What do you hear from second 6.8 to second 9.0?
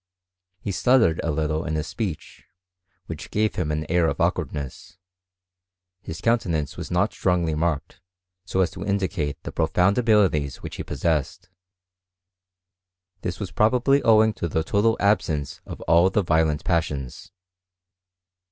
not strongly marked, so as to